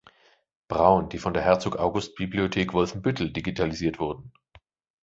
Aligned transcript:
Braun", 0.67 1.09
die 1.09 1.19
von 1.19 1.35
der 1.35 1.43
"Herzog 1.43 1.75
August 1.75 2.15
Bibliothek 2.15 2.73
Wolfenbüttel" 2.73 3.31
digitalisiert 3.31 3.99
wurden. 3.99 4.33